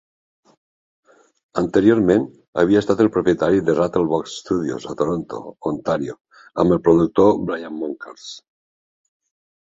[1.61, 2.23] Anteriorment,
[2.61, 5.41] havia estat el propietari de Rattlebox Studios a Toronto,
[5.73, 6.15] Ontàrio,
[6.63, 8.25] amb el productor Brian Moncarz.